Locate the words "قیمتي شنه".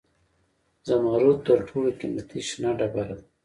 1.99-2.69